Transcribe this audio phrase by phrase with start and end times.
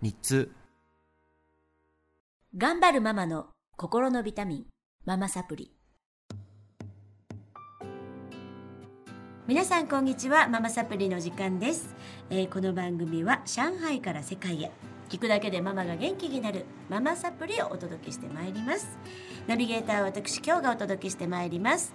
[0.00, 0.52] 日通
[2.56, 4.66] 頑張るママの心のビタミン、
[5.04, 5.72] ママサプリ。
[9.48, 11.96] 皆さんこんにちは、ママサプリの時間です。
[12.30, 14.70] えーこの番組は上海から世界へ。
[15.08, 18.98] 聞くだけでママが元気になるママサプリをお届けしてまいります。
[19.48, 21.92] ナビゲーターは私今日がお届けしてまいります。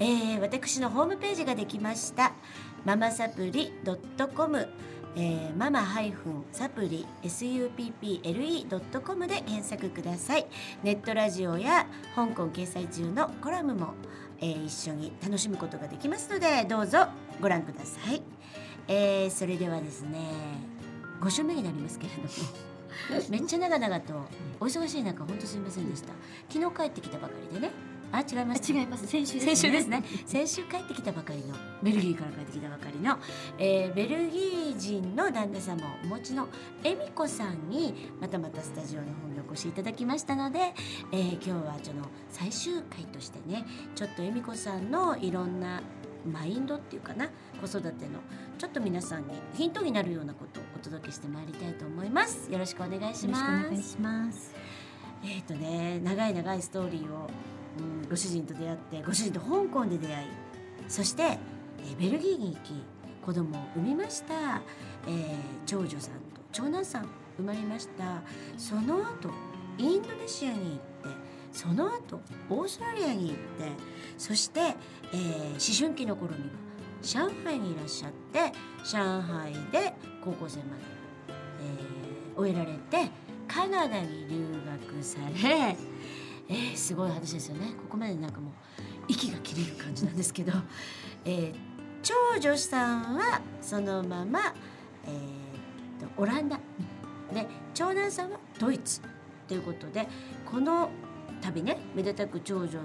[0.00, 2.32] えー私のホームページができました。
[2.84, 3.72] ママサプリ
[4.34, 4.68] .com
[5.16, 10.46] えーママハイフンサプリ supple.com で検索ください。
[10.82, 13.94] ネットラジオや香港掲載中のコラムも、
[14.40, 17.06] えー一緒に楽しむことができますのでどうぞ
[17.40, 18.22] ご覧ください、
[18.88, 20.18] えーそれではですね
[21.20, 22.28] 5週目になりますけれども
[23.30, 24.14] めっちゃ長々と
[24.60, 26.12] お忙しい中本当すみませんでした。
[26.50, 27.72] 昨日帰ってきたばかりでね
[28.12, 29.06] あ違います違います。
[29.06, 29.56] 先週です、ね。
[29.56, 33.18] 先週ですね先週帰ってきたばかりのベルギーから帰ってきたばかりの、
[33.58, 36.48] えーベルギー人の旦那様をお持ちの
[36.84, 40.74] 恵美子さんにまたまたスタジオの方にお越しいただきましたので、
[41.12, 45.82] えー今日はその最終回としてねちょっと恵美子さんのいろんな
[46.26, 48.18] マインドっていうかな子育ての
[48.58, 54.54] ちょっと皆さんにヒントになるようなことをお届けしてまいりたいと思いますよろしくお願いしよろしくおます願いします。
[55.24, 57.28] えっ、とね長い長いストーリーを、うん、
[58.08, 60.26] ご主人と出会ってご主人と香港で出会い
[60.88, 61.38] そして、
[61.98, 62.82] ベルギーに行き
[63.24, 64.62] 子供を産みました、
[65.06, 68.22] えー長女さんと長男さん生まれました。
[68.56, 69.30] その後
[69.78, 70.80] インドネシアに行って
[71.52, 73.36] その後オーストラリアに行って
[74.16, 76.48] そして、えー思春期の頃には
[77.02, 78.52] 上海にいらっしゃって
[78.84, 79.94] 上海で
[80.24, 80.82] 高校生まで、
[81.28, 83.10] えー終えられて
[83.48, 84.46] カナダに留
[84.90, 85.76] 学され、
[86.48, 87.72] えーすごい話ですよね。
[87.76, 88.52] ここまでなんかもう
[89.08, 90.52] 息が切れる感じなんですけど、
[91.24, 91.54] えー
[92.02, 94.54] 長女さんはそのまま、
[95.04, 96.60] えーとオランダ。
[97.32, 99.00] で長男さんはドイツ
[99.48, 100.08] ということで
[100.44, 100.90] この
[101.40, 102.78] 旅ねめでたく長女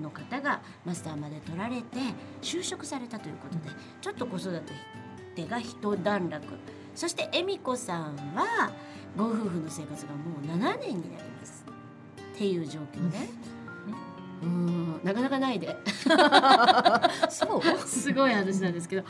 [0.00, 1.98] の方がマスターまで取られて
[2.40, 4.62] 就職されたということでちょっと子育
[5.34, 6.46] てが一段落。
[6.94, 8.70] そして恵美子さんは
[9.16, 11.29] ご夫婦の生活がもう7年になります。
[12.40, 13.28] っていう状況ね。
[14.42, 15.76] うんなかなかないで
[17.28, 17.86] そう？
[17.86, 19.02] すごい話なんですけど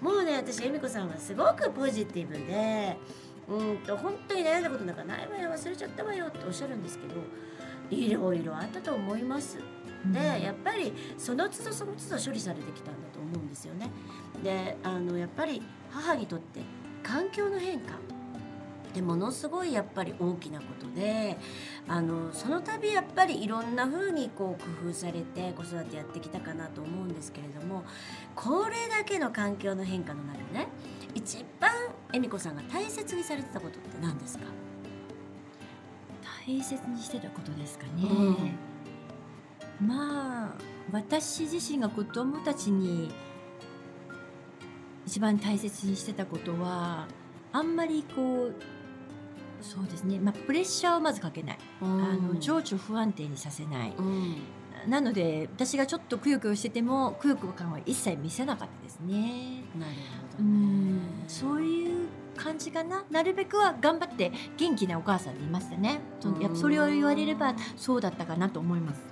[0.00, 2.96] もうね私恵美子さんはすごくポジティブで
[3.48, 7.14] うんと本当に悩んだことなんかないわよ忘れちゃったわよっておっしゃるんですけど
[7.90, 9.58] いろいろあったと思います。
[10.06, 13.88] でやっぱりその都度その都度処理されてきたんだと思うんですよね。
[14.42, 15.62] であのやっぱり
[15.92, 16.58] 母にとって
[17.04, 17.92] 環境の変化
[18.92, 21.38] ってものすごいやっぱり大きなことで
[21.88, 27.84] あのその度やっぱりいろんな風にこう工夫されて子育てやってきたかなと思うんですけれども
[28.36, 30.68] これだけの環境の変化の中でね
[31.14, 31.70] 一番
[32.12, 34.44] 恵美子さんが大切にされてたことって何ですか、
[36.46, 38.54] 大切にしてたことですかね、
[39.80, 40.54] まあ
[40.90, 43.10] 私自身が子供たちに
[45.06, 47.06] 一番大切にしてたことは
[47.52, 48.54] あんまりこう
[49.62, 53.94] そうですね、まあ、プレッシャーをまずかけない、あの情緒不安定にさせない。
[53.96, 54.36] うん。
[54.88, 59.62] なので私がちょっとくよくよしててもくよくよ感は一切見せなかったですね。
[59.78, 59.92] なる
[60.40, 60.50] うほどね。
[60.50, 61.00] ん。
[61.28, 63.04] そういう感じかな。
[63.10, 66.00] なるべくは頑張って元気なお母さんでいましたね。
[66.20, 69.02] そやっぱそれを言われればそうだったかなと思います。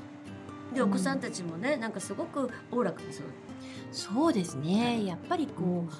[0.75, 3.27] でお子さんたちもねなんかすごくおおらかにそう
[3.93, 5.05] そうですね。
[5.05, 5.93] やっぱりこう、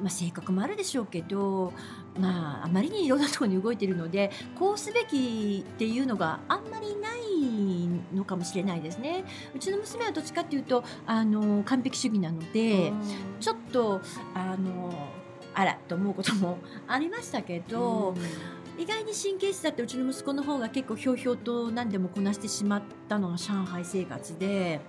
[0.00, 1.72] まあ、性格もあるでしょうけど
[2.18, 9.24] まああまりにいろんなところに動いているのでこうすべきっていうのがあんまりないのかもしれないですね。
[9.54, 12.92] うちの娘はどっちかっていうとあの完璧主義なので、
[13.40, 14.00] ちょっと
[14.34, 15.08] あの
[15.54, 18.14] あらと思うこともありましたけど、
[18.78, 24.80] 意外に神経質だってうちの息子の方が結構ひょうひょうと何でもこなしてしまったのが上海生活で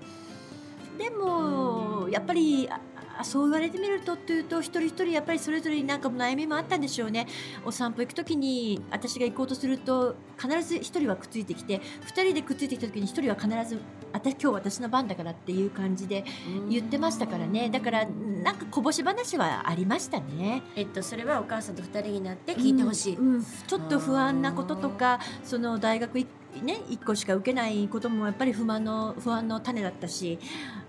[0.97, 2.69] でもやっぱり
[3.17, 7.27] ああそう言われてみるとというと一人一人やっぱりそれぞれになんか悩みもあったんでしょうね。
[7.65, 13.79] お散歩行く時に私が行こうとすると必ず一人はくっついてきて二人でくっついてきた時に一人は必ず
[14.11, 16.23] 私今日私の番だからっていう感じで
[16.69, 17.69] 言ってましたからね。
[17.69, 20.61] だからなんかこぼし話はありましたね。
[20.75, 23.33] えっとそれはお母さんと二人になって聞いてほしい、うん。
[23.35, 26.27] うんちょっと不安なこととかその大学い
[26.61, 30.39] ね1個しか受けないこともやっぱり不満の不安の種だったし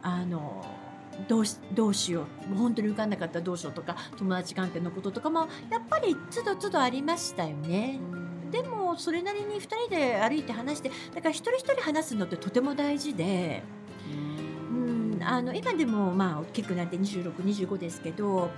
[0.02, 0.64] あの
[1.28, 7.99] どうしどうしようもう本当に受かんなかったらどうしようとか友達関係のこととかもやっぱりつどつどありましたよね。
[8.50, 13.62] でもそれなりに2人で歩いて話してだから一人一人話すのってとても大事で。
[14.70, 18.50] うん、あの今でもまあ大きくなって2625ですけど、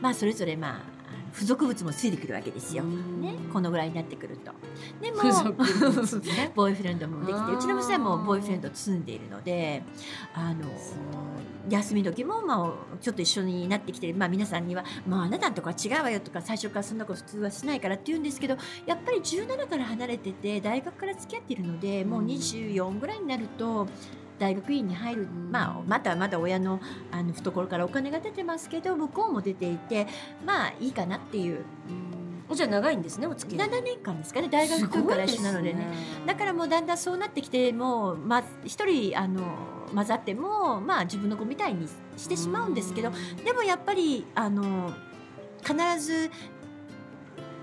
[0.00, 1.03] まあ、それぞれまあ
[1.34, 3.20] 付属物もついてくるわけですよ、うん。
[3.20, 4.52] ね、このぐらいになってくると。
[5.02, 5.18] でも
[6.54, 9.82] ボーイフレンドもできてうちの娘もボーイフレンドと住んでいるので
[10.32, 10.64] あの
[11.68, 23.88] 休み時も、まあ、ちょっと一緒になってきて、まあ、皆さんには「まあ、あなたのとこは違うわよ」とか最初からそんなこと普通はしないからって言うんですけどやっぱり17から離れてて大学から付き合っているのでもう24ぐらいになると。
[24.38, 25.50] 大学院に入る、ん。
[25.50, 30.06] まあ、まだまだ親のあの懐からお金が出てますけど向こうも出ていて
[30.44, 31.64] まあいいかなっていう。
[32.52, 33.68] じゃあ長いんですねお付き合い。
[33.68, 35.86] 7年間ですかね大学から一緒なのでね。
[36.26, 39.40] だからもうだんだんそうなってきてもう、ま、一人あの
[39.94, 43.12] 混ざっても、まあ、自分の子みたいにしてしまうんですけど
[43.44, 44.92] でもやっぱりあの
[45.62, 46.30] 必ず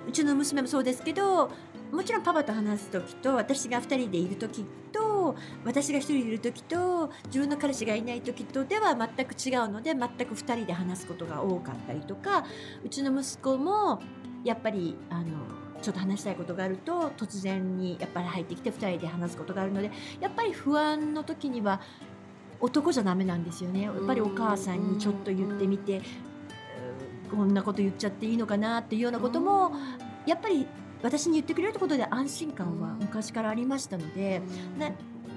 [0.08, 1.52] うちの娘もそうですけど
[1.92, 5.11] もちろんパパと話す時と私が2人でいる時と
[5.66, 12.46] 私が1人いる時と自分の彼氏がいない時とでは全く違うので全く2人で話すことが多かったりとか
[12.84, 14.02] うちの息子も
[14.44, 15.26] やっぱりあの
[15.82, 21.82] ちょっと話したいことがあると突然にやっぱり入ってきて2人で話すことがあるのでやっぱり不安の時には
[22.60, 23.82] 男じゃダメなんですよね。
[23.82, 26.02] やっぱりお母さんにちょっと言ってみて
[27.32, 27.38] うん。
[27.38, 29.72] こんなこと言っちゃっていいのかなっていうようなことも
[30.28, 30.68] やっぱり
[31.02, 34.42] 私に言ってくれるってことで安心感は昔からありましたので
[34.78, 34.92] な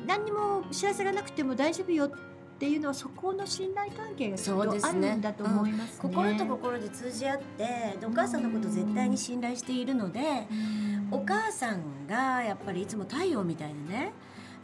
[0.06, 2.10] 何にも知らせがなくても大丈夫よっ
[2.58, 5.98] ていうのはそこの信頼関係がきっとあるんだと思いますね。
[6.00, 10.20] 心と心で通じ合ってでお母さんのこと絶対に信頼しているので
[11.10, 14.12] お母さんがやっぱりいつも太陽みたいにね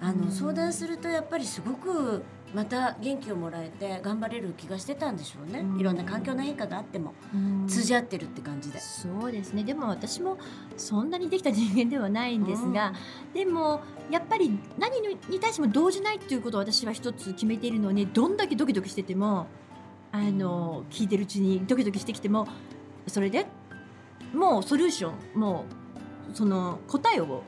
[0.01, 0.31] あの、うん。
[0.31, 2.23] 相談するとやっぱりすごく
[2.55, 5.81] また元気をもらえて頑張れる気がしてたんでしょうね、うん。
[5.81, 7.67] いろんな環境の変化があってもうん。
[7.69, 8.81] 通じ合ってるって感じで。
[8.81, 9.63] そうですね。
[9.63, 10.39] でも私も
[10.77, 12.93] そんなにできた人間ではないんですが、
[13.33, 13.81] でも
[14.11, 19.47] やっぱり何に対しても動じないっていうことを私は一つ決めているのにどんだけドキドキしてても
[20.13, 22.49] あの聞いてるうちにドキドキしてきても
[23.07, 23.47] それで
[24.35, 25.65] もうソリューションも
[26.33, 27.43] うその答えを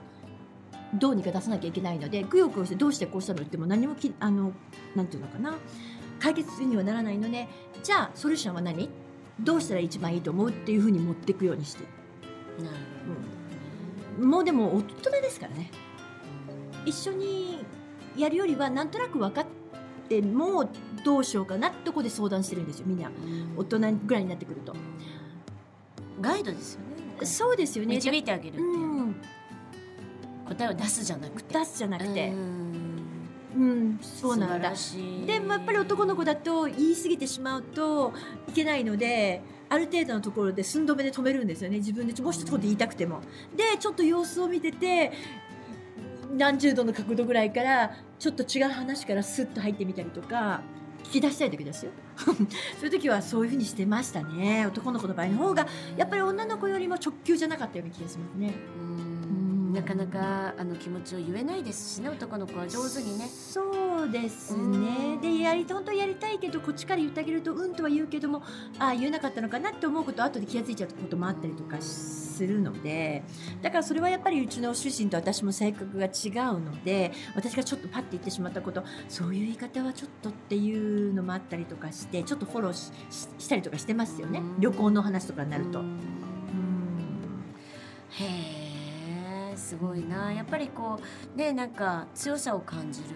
[0.94, 4.52] どうにか出さなきゃいけないのでくよくよしてどうしてこうしたのって言っても何もきあの
[4.94, 5.54] なんていうのかな。
[6.20, 7.48] 解決にはならないので
[7.82, 8.88] じゃあソリューションは何？
[9.40, 11.84] どうしたら一番いいと思うっていうふうに持っていくようにして。
[12.62, 12.70] な
[14.18, 15.70] るもうでも大人ですからね。
[16.84, 17.64] 一緒に
[18.16, 19.46] やるよりはなんとなく分かっ
[20.08, 20.68] てもう
[21.04, 23.10] どうしようかなってとこで相談してるんですよみんな。
[23.56, 24.74] ほど大人ぐらいになってくると。
[26.20, 26.80] ガイドですよ
[27.20, 27.96] ねそうですよね。
[27.96, 29.16] 導いてあげるっていう、うん
[30.48, 31.58] 答えを出すじゃなくて。
[31.58, 32.28] 出すじゃなくて。
[32.28, 32.72] うん。
[33.56, 34.72] うんそうなんだ。
[35.26, 38.12] でもやっぱり男の子だと言い過ぎてしまうと
[38.48, 41.78] いけないのである程度のところで寸止めで止めるんですよね。
[41.78, 43.20] 自分でもう一つ言いたくても。
[43.56, 45.12] でちょっと様子を見てて
[46.32, 50.62] 何十度の角度ぐらいからちょっと違う話からスッと入ってみたりとか
[51.04, 51.92] 聞き出したい時ですよ。
[52.16, 52.34] そう
[52.84, 54.66] いう時はそういうふうにしてましたね。
[54.66, 55.66] 男の子の場合の方が
[55.96, 58.54] やっぱり女の子よりも直球じゃなかったような気がしますね。
[58.78, 59.01] うん
[59.72, 63.26] なかなかあの気持ちを言えないですしね男の子は上手にね。
[63.26, 65.20] そうですうねん。
[65.20, 68.42] でやり本当はやりたいけどこっちから言ってあげるとうんとは言うけども
[68.78, 73.22] ああ言えなかったのかなって思うこと後で気が付いちゃうこともあったりとかするので
[73.62, 76.10] だからそれはやっぱりうちの主人と私も性格が違う
[76.60, 82.72] ので私がちょっとパッて言ってしまったことそういう言い方はちょっとっていうのもあったりとかしてちょっとフォロー
[83.38, 84.40] したりとかしてますよね。
[84.40, 84.60] うん。
[84.60, 85.80] 旅行の話とかになると。
[85.80, 85.82] へ
[88.24, 88.51] え
[89.72, 90.30] すごいな。
[90.30, 91.00] やっぱりこ
[91.34, 93.06] うねなんか強さを感じる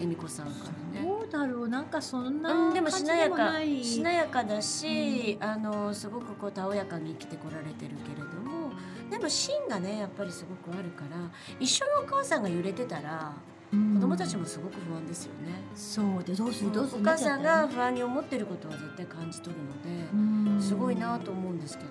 [0.00, 0.52] 恵美子さんか
[0.94, 1.06] らね。
[1.06, 1.68] どうだろう。
[1.68, 8.72] なんかそんなうん、でもしなやかしなやかだし、あのすごくこうたおやかに生きてこられてるけれども。
[9.10, 11.16] でも芯がねやっぱりすごくあるから
[11.58, 16.72] 一緒にお母さんが揺れてたらうん子供たちもすごく不安ですよね、そうでどうする？
[16.72, 17.00] どうする？
[17.02, 21.90] お母さんが不安に思ってることは絶対感じ取るので、すごいなと思うんですけど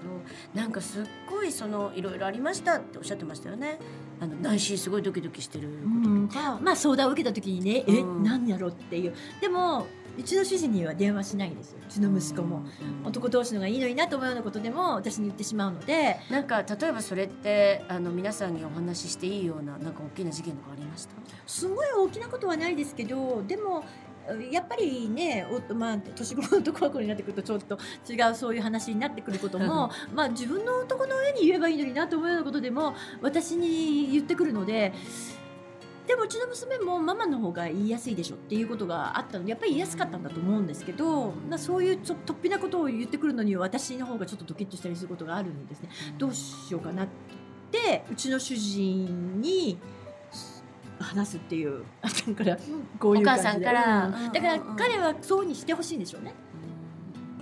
[0.53, 3.79] なんかすっごいそのいろいろありましたっておっしゃってましたよね。
[4.19, 7.99] あの内心すごいドキドキしてることとか、まあ相談を受けた時にね、え？
[8.01, 8.23] うん。
[8.23, 8.67] 何やろ？
[8.67, 9.13] うっていう。
[9.39, 9.87] でも
[10.19, 11.79] うちの主人には電話しないんですよ。
[11.87, 12.63] うちの息子も、
[13.05, 16.17] 男同士のがいいのになと思うようなことでも私に言ってしまうので。
[16.29, 21.13] なんか例えばそれってあの皆さんにお話ししていいようななんか大きな事件とかありました？
[21.47, 23.83] すごい大きなことはないですけどでも
[24.51, 34.93] やっぱりね、おまあ、年頃の男の子になってくるとちょっと違うそういう話になってくることも まあ自分の男の上に言えばいいのになと思うようなことでも私に言ってくるので
[36.09, 45.89] でもうちの娘もママの方が言いやすいでしょっていうことがあったのでやっぱり言いやすかったんだと思うんですけど、まあ、そういうちょっと突飛なことを言ってくるのに私の方がちょっとドキッとしたりすることがあるんですね。
[46.17, 47.07] どうしようかなっ
[47.71, 48.03] て。
[48.11, 49.77] うちの主人に
[50.99, 52.09] 話すっていうだ
[52.43, 52.57] から
[52.99, 54.07] こういうお母さんから。
[54.07, 54.33] うん。
[54.33, 56.33] だから彼はそうにしてほしいんでしょうね。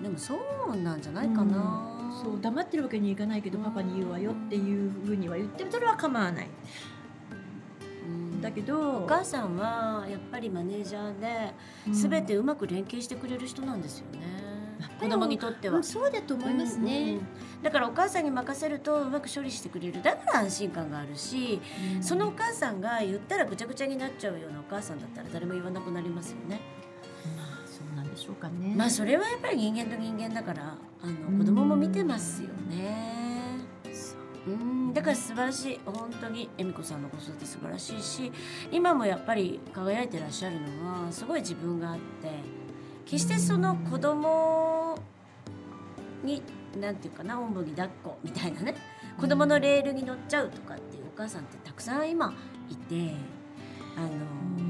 [0.01, 0.37] でもそ
[0.73, 6.49] うなんじゃないかな、そう黙ってるわけにはいかないけどパパに言うわよっていうふうには言ってもそれは構わない。
[8.37, 11.53] うんだけどお母さんはやっぱりマネージャーで
[11.91, 14.19] 全てうまく連携してくれる人なんですよね、
[14.99, 16.99] 子供にとってはうん、そうだと思いますね。
[16.99, 17.27] うんうん
[17.63, 21.59] だからお母さんに任せるとうまく処理してくれるだから安心感があるし、
[21.95, 26.61] うんそのお母さんが言ったらぐちゃぐちゃになっちゃうようなお母さんだったら誰も言わなくなりますよね。
[27.35, 28.75] まあそうなんでしょうかね。
[28.77, 33.26] まあそれはやっぱり人間と人間だからあの子供も見てますよね。
[34.47, 35.79] うんだから素晴らしい。
[35.85, 36.49] 本当に。
[36.57, 38.31] 恵美子さんの子育て素晴らしいし
[38.71, 42.31] 今もやっぱり輝いてらっしゃるのはすごい自分があって
[43.05, 44.97] 決してその子供
[46.23, 46.41] に
[46.79, 48.75] なんていうかなおんぶに抱っこみたいなね
[49.19, 52.33] 子供のレールに乗っちゃうとかっていうお母さんってたくさん今
[52.69, 53.13] いて
[53.97, 54.09] あの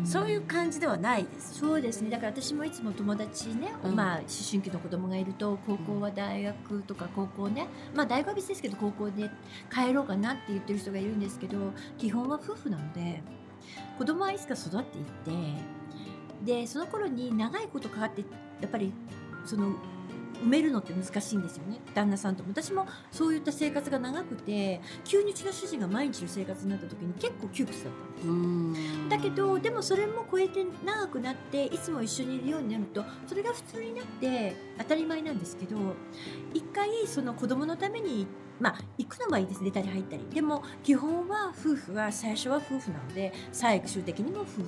[0.08, 1.60] そういう感じではないです。
[1.60, 2.10] よそうですね。
[2.10, 3.96] だから私もいつも友達ね、うん。
[3.96, 9.30] まあ思春期の子供がいると高校は大学とか高校ねまあ大学は別ですけど高校で
[9.72, 11.58] 帰ろうかなって言ってる人がいるんですけど
[11.98, 13.22] 基本は夫婦なので
[13.98, 15.06] 子供はいつか育っていっ
[16.46, 18.22] てでその頃に長いことかかって
[18.62, 18.94] やっぱり
[19.46, 19.76] その
[20.44, 21.80] 埋めるのって難しいんですよね。
[21.94, 22.50] 旦那さんとも。
[22.50, 29.10] 私もそういった生活が長くて急にうちの主人が毎日の生活になった時に結構窮屈だったんですうん。
[29.10, 35.78] だけどでもそれも超えて長くなっていつも一緒にいるようになるとそれが普通になって当たり前なんですけど
[36.54, 38.28] 一回その子供のために
[38.60, 40.26] まあ行くのはいいです出たり入ったり。
[40.34, 44.64] でも基本は夫婦は最初は夫婦なので最終的にも夫婦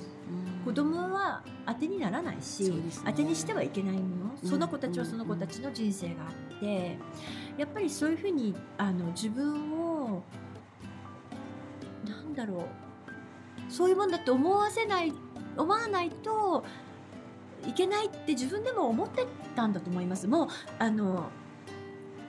[0.64, 2.82] 子供は当てにならないし、ね。
[3.04, 4.34] 当てにしてはいけないもの。
[4.42, 4.48] うん。
[4.48, 6.98] その子たちはその子たちの人生があって
[7.56, 10.22] やっぱりそういうふうにあの自分を
[12.06, 12.66] なんだろ
[13.68, 15.12] うそういうもんだって思わせない
[15.56, 16.64] 思わないと
[17.66, 20.26] いけないって自分でも思ってたんだと思います。
[20.26, 20.48] もう
[20.78, 21.30] あの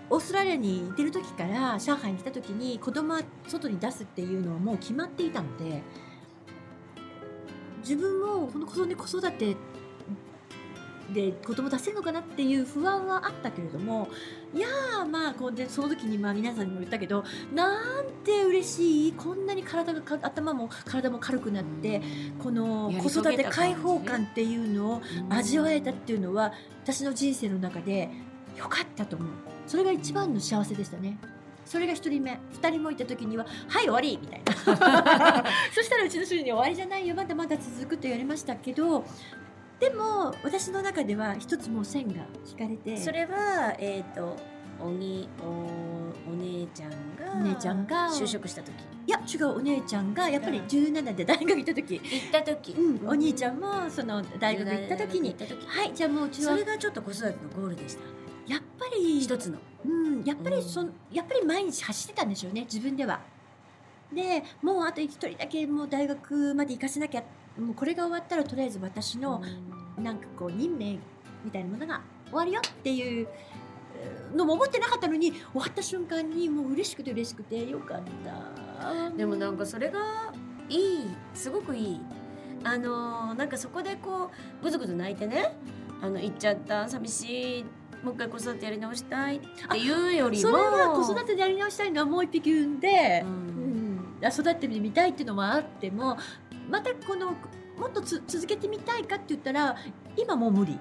[0.09, 5.81] オーストラリアにいてる時から上海に来た時に子供は外に出すっていうのはもう決まっていたので
[7.81, 9.55] 自分もこの子育て子育て
[11.13, 14.07] で子供出せるのかなっていう不安はあったけれども
[14.53, 22.01] いやーまあこうでその時にまあ皆さんにも言ったけどなんて嬉しいこんなに体がか頭も体も軽くなって
[22.41, 28.09] この子育て解放感っていうのを味わえたっていうのは私の人生の中で
[28.57, 29.29] 良かったと思う。
[29.67, 31.17] それが一番の幸せでしたね
[31.71, 32.37] それが一人目。
[32.51, 34.51] 二人もいた時には「はい終わり!」みたいな。
[35.73, 39.05] そしたらうちの主人に「終わりじゃないよまだまだ続く」と言われましたけど
[39.79, 44.35] でも私の中では一つもう線が引かれてそれはえっ、と
[44.81, 45.45] おにお
[46.29, 48.73] お姉ちゃんがお姉ちゃんが就職した時？
[49.07, 50.65] いや違うお姉ちゃんがやっぱりうん。
[50.65, 55.33] 17で大学行った時、行った時、うん、お兄ちゃんもその大学行った時に
[55.67, 58.20] はいじゃあもううちはそれがちょっと子育てのゴールでした
[58.93, 63.19] り一つのうん、やっぱりそ、うんやっぱり毎日走ってたんでしょうね自分では。
[64.13, 67.23] でもうあと一人だけもう大学まで行かせなきゃ
[67.57, 69.41] もうこれが終わったらとりあえず私の
[69.97, 70.99] なんかこう任命
[71.45, 73.27] みたいなものが終わるよっていう
[73.95, 79.09] えーのも思ってなかったのに終わった瞬間にもう嬉しくて嬉しくてよかった。
[79.11, 80.33] でもなんかそれが
[80.69, 82.01] いいすごくいい
[82.63, 84.29] あのーなんかそこでこ
[84.61, 85.55] うぐずぐず泣いてね
[86.01, 87.65] あの行っちゃった寂しい
[88.03, 89.37] もう一回子育てやり直したい。
[89.37, 90.49] っていうよりも。
[90.49, 93.23] それは子育てでやり直したいのはもう一匹産んで。
[93.23, 94.19] う、うん。
[94.21, 96.17] ん、育ってみたいっていうのもあっても
[96.69, 97.33] またこの
[97.77, 99.75] もっとつ続けてみたいかって言ったら
[100.17, 100.79] 今もう無理。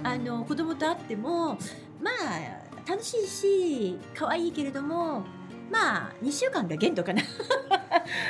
[0.00, 0.06] うん。
[0.06, 1.58] あの子供と会っても
[2.00, 5.24] まあ楽しいし可愛いけれども
[5.70, 7.22] まあ2週間が限度かな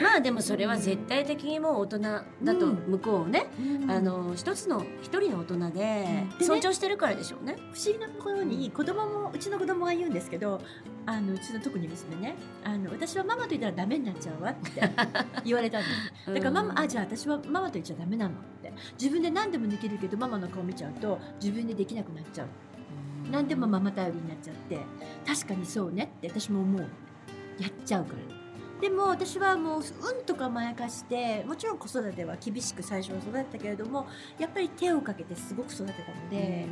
[0.02, 2.74] まあでもそれは絶対的にもう大人だとうん。
[2.88, 3.90] 向こうをね、うん。
[3.90, 7.56] あの一つの一人の大人で尊重してるからでしょうね。
[7.72, 10.60] 不思議なところに子供もうちの子供が言うんですけど
[11.06, 12.34] あのうちの特に娘ね。
[12.64, 14.90] あの私はママと言ったらダメになっちゃうわって
[15.44, 15.88] 言われたんで
[16.24, 18.72] すだからママ、あじゃあ私はママと言っちゃダメなのって。
[19.00, 22.48] 自分で何でもできるけどママの顔見ちゃうと自分でできなくなっちゃう。
[23.30, 24.78] 何でもママ頼りになっちゃって
[25.26, 26.86] 確かにそうねって私も思う。
[27.58, 28.33] やっちゃうから
[28.84, 34.06] でも私はもううんとかまやかしてもちろん子育ては厳しく最初は育てたけれども
[34.38, 36.66] やっぱり手をかけてすごく育てたので、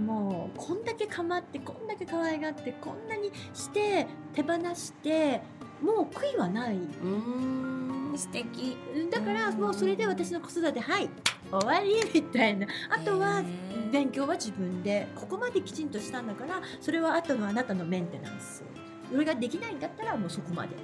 [0.00, 5.42] もうこんだけ構ってこんだけ可愛がってこんなにして手放して
[5.82, 6.76] もう悔いはない。
[6.76, 6.78] う
[7.08, 8.14] ん。
[8.16, 8.76] 素敵。
[9.10, 11.10] だからもうそれで私の子育てはい
[11.50, 12.68] 終わりみたいな。
[12.90, 13.42] あとは
[13.90, 15.08] 勉強は自分で。
[15.16, 18.62] ここまできちんとしたんだからそれは後のあなたのメンテナンス。
[19.10, 20.76] それができないんだったらもうそこまで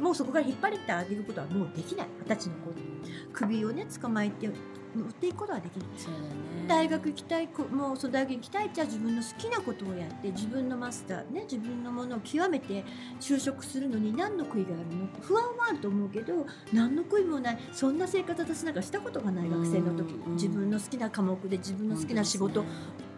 [0.00, 2.06] もうそこから引っ張ってあげることはもうできない。
[2.24, 2.72] 二十歳の子
[3.32, 5.86] 首をね捕まえて乗っていくことはできない。
[5.96, 6.26] そうだね。
[6.66, 12.84] 大学行きたいこもうその大学行きたいじゃあ自分の好きなことをやって自分のマスターね自分のものを極めて
[13.20, 15.04] 就職するのに何の悔いがあるの？
[15.04, 17.58] って不安はあると思うけど何の悔いもない。
[17.72, 20.14] そんな生活私なんかしたことがない学生の時。
[20.14, 20.32] うん。
[20.34, 22.64] 自分の好きな科目で自分の好きな仕事を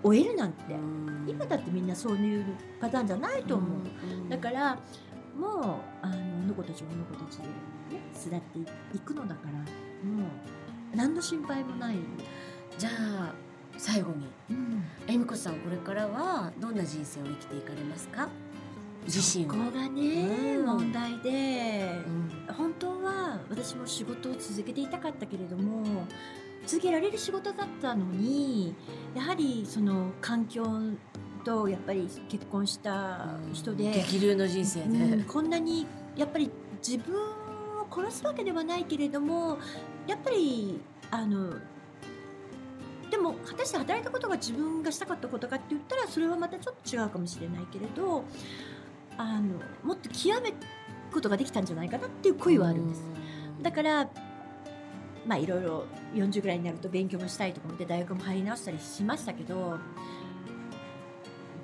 [0.03, 0.77] 本終えるなんて。
[1.25, 2.45] 今だってみんなそういう
[2.81, 3.71] パターンじゃないと思う。
[3.71, 4.29] うん。
[4.29, 4.77] だから
[5.39, 7.51] もうあのあの子たちはあの子たちで、ね、
[8.13, 8.59] 巣立って
[8.97, 9.65] いくのだからも
[10.95, 11.97] う何の心配もない。
[12.79, 13.35] じゃあ
[13.79, 14.85] 最後にうん。
[15.07, 18.29] 恵美子さんこれからはどんな人生を生きていかれますか？
[19.07, 19.55] 自身は。
[19.55, 20.67] ここがね、うん。
[20.67, 22.55] 問題で、うん。
[22.55, 26.07] 本当は私も仕事を続けていたかったけれども
[26.67, 28.75] 続けられる仕事だったのに
[29.15, 30.65] やはりその環境
[31.45, 36.51] とやっぱり結婚した人で、激流の人生で、うんこんなにやっぱり
[36.87, 39.59] 自分を殺すわけではないけれども
[40.07, 40.81] やっぱり
[41.11, 41.55] あの
[43.11, 48.25] でも果たして働いたことが自分がしたかったことかって言ったらそれはまたちょっと違うかもしれないけれど
[49.19, 50.57] あのもっと極める
[51.13, 53.03] ことができたんじゃないかなっていう声はあるんです。
[53.61, 54.09] だから
[55.27, 55.85] まあいろいろ
[56.15, 59.79] 40ぐらいになると勉強もしたいとか思って大学も入り直したりしましたけど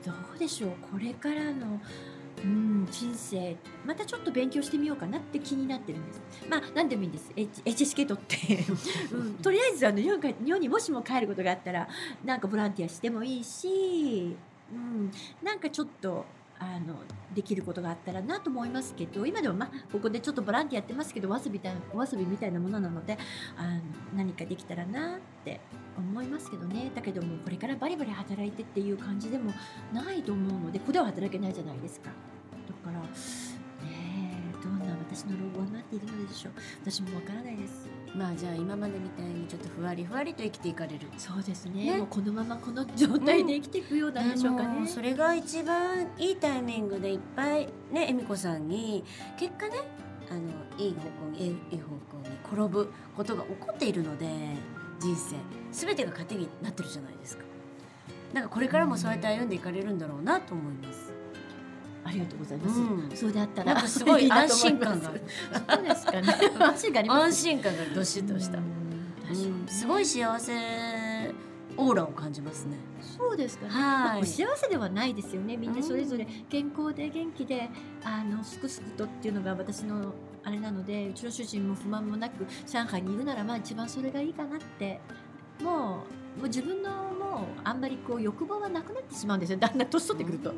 [0.08, 1.78] どうでしょうこれからの、
[2.42, 6.20] うん、人生またちょっと勉強してみようかなって気になってるんです。
[6.48, 7.30] まあ何でもいいんです。
[7.36, 8.64] H- HSK 取って、
[9.12, 11.88] うん、とりあえずあの日本か日本にもしも帰ることがあったら
[12.24, 14.34] なんかボランティアしてもいいし、
[14.72, 15.10] うん、
[15.42, 16.24] なんかちょっと
[16.60, 16.96] あの
[17.34, 23.16] できることがあったらなと思いますけど今でもまあここでちょっとボランティアやってますけどお遊びたお遊びみたいなものなので
[23.56, 23.80] あの
[24.16, 25.60] 何かできたらなって
[25.96, 26.90] 思いますけどね。
[26.94, 29.52] だけどもこれからバリバリ働いてっていう感じでも
[29.92, 32.10] ないと思うのでここでは働けないじゃないですか。
[32.10, 33.08] だからね
[34.62, 36.52] どんな私の老後はなっているのでしょう。
[36.82, 37.97] 私もわからないです。
[38.14, 41.08] まあじゃあ今までみたいにちょっとふわりふわりと生きていかれる。
[41.16, 41.84] そうですね。
[41.92, 41.98] ね。
[41.98, 49.04] もうこのままこの状態で生きていくようなんでしょうかね、でもそれが一番いいタイミングでいっぱいね恵美子さんに
[49.38, 49.76] 結果ね
[50.30, 50.40] あの
[50.78, 54.26] いい方向にいいいい方向に転ぶことが起こっているので
[55.00, 55.36] 人生。
[55.70, 57.44] 全てが糧になってるじゃないですか。
[58.32, 61.07] なんかこれからもそうやって歩んでいかれるんだろうなと思います
[62.08, 63.10] ありがとうございます、うん。
[63.14, 65.10] そうであったらすごい 安心感が。
[65.10, 66.28] そうですかね。
[66.58, 67.22] 安心感あります。
[67.24, 68.58] 安心感がどしっとした、
[69.66, 71.34] すごい幸せ
[71.76, 72.76] オーラを感じますね。
[73.00, 73.82] そうですかね、はい。
[73.82, 75.56] まあ、不幸せではないですよね。
[75.56, 77.68] みんなそれぞれ健康で元気で
[78.02, 85.00] あのすくすくとっていうのが私のあれなのでうちの主人も不満もなく上海にいるならまあ一番それがいいかなって。
[85.62, 86.04] も
[86.36, 90.54] うもう自分のもうあんまりこう欲望はなくなってしまうんですよだんだん年取ってくると。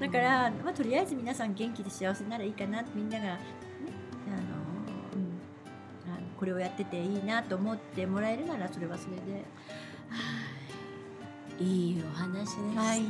[0.00, 3.38] だから、まあ、とりあえず皆さん元気で幸せならいいかなみんなが、ね、
[4.28, 4.36] あの
[5.14, 9.44] うん、あのこれをやってていいなと思ってもらえるならそれはそれで。
[11.60, 13.02] いいお話でした、はい。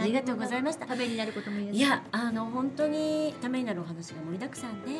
[0.00, 0.86] ありがとうございました。
[0.86, 4.90] ためになることもいやあの本当にためになるお話が盛りだくさんで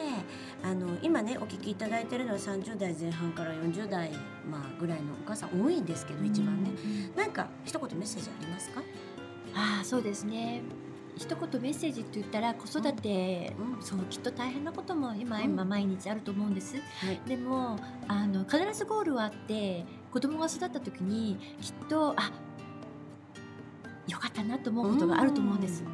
[0.63, 4.11] あの今ねお聞きいただいてるのは30代前半から40代、
[4.51, 6.71] まあ、ぐらいのお母さん多いんですけど一番ね。
[7.17, 8.83] なんか一言メッセージありますか？
[9.55, 10.63] ああそうですね。
[11.17, 13.83] 一言メッセージって言ったら子育て、うん。
[13.83, 15.45] そうきっと大変なことも今、うん。
[15.45, 16.77] 今毎日あると思うんです。
[16.77, 17.21] はい。
[17.27, 22.31] でもあの必ずゴールはあって子供が育った時にきっとあ
[24.09, 25.85] よかったなと思うことがあると思うんです。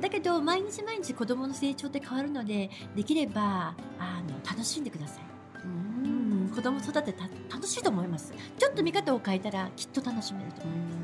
[0.00, 5.24] だけど毎日毎日子供の成長って変わるのでできればあの楽しんでください、
[5.64, 8.32] ううんん、子供育てた楽しいと思います。
[8.58, 10.98] ちょっと見方を変えたらきっと楽しめると思います、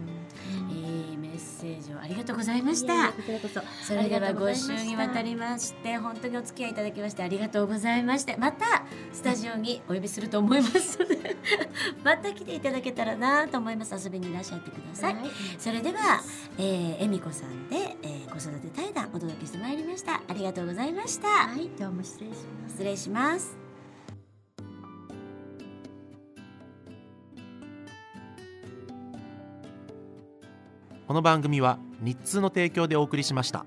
[1.58, 3.12] ッセセージをありがとうございました。
[3.12, 3.60] そ。
[3.88, 11.36] それではござい5ました週にわたりまして本当にお付き合いいただきましてありがとうございましてまたスタジオにお呼びすると思いますので
[12.04, 13.94] また来ていただけたらなと思います。
[13.94, 15.30] 遊びにいらっしゃってください、はい。
[15.58, 16.22] それでは、
[16.58, 20.22] えー、恵美子さんで、えー、子育て対談お届けしてまいりました。
[20.28, 22.72] ありがとうございました、はいどうも失礼します。
[22.72, 23.67] 失礼します
[31.08, 33.64] この番組は日通の提供でお送りしました。